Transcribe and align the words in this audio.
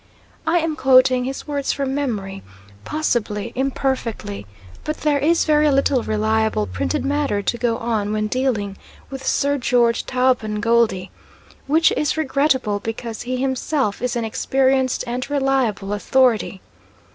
I 0.47 0.57
am 0.57 0.75
quoting 0.75 1.25
his 1.25 1.47
words 1.47 1.71
from 1.71 1.93
memory, 1.93 2.41
possibly 2.83 3.51
imperfectly; 3.55 4.47
but 4.83 4.97
there 5.01 5.19
is 5.19 5.45
very 5.45 5.69
little 5.69 6.01
reliable 6.01 6.65
printed 6.65 7.05
matter 7.05 7.43
to 7.43 7.57
go 7.59 7.77
on 7.77 8.11
when 8.11 8.25
dealing 8.25 8.77
with 9.11 9.23
Sir 9.23 9.59
George 9.59 10.07
Taubman 10.07 10.59
Goldie, 10.59 11.11
which 11.67 11.91
is 11.91 12.17
regrettable 12.17 12.79
because 12.79 13.21
he 13.21 13.37
himself 13.37 14.01
is 14.01 14.15
an 14.15 14.25
experienced 14.25 15.03
and 15.05 15.29
reliable 15.29 15.93
authority. 15.93 16.61